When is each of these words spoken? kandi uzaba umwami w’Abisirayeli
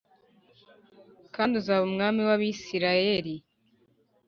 kandi 1.35 1.53
uzaba 1.61 1.83
umwami 1.89 2.21
w’Abisirayeli 2.27 3.35